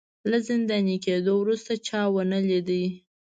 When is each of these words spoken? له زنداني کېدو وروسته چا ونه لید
له 0.29 0.37
زنداني 0.47 0.97
کېدو 1.05 1.31
وروسته 1.37 1.73
چا 1.87 2.01
ونه 2.13 2.39
لید 2.47 2.67